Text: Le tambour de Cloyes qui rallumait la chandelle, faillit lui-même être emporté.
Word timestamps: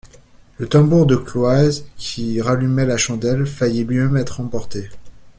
Le 0.57 0.67
tambour 0.67 1.05
de 1.05 1.15
Cloyes 1.15 1.83
qui 1.95 2.41
rallumait 2.41 2.87
la 2.87 2.97
chandelle, 2.97 3.45
faillit 3.45 3.83
lui-même 3.83 4.17
être 4.17 4.39
emporté. 4.39 4.89